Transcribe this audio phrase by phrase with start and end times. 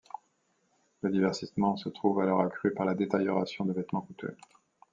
[1.03, 4.35] Le divertissement se trouve alors accru par la détérioration de vêtements coûteux.